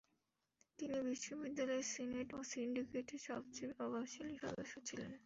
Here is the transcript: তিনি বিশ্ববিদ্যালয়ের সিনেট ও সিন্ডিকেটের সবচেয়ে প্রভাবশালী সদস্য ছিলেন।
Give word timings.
তিনি 0.79 0.97
বিশ্ববিদ্যালয়ের 1.09 1.87
সিনেট 1.93 2.29
ও 2.33 2.49
সিন্ডিকেটের 2.51 3.21
সবচেয়ে 3.27 3.75
প্রভাবশালী 3.77 4.35
সদস্য 4.43 4.73
ছিলেন। 4.87 5.11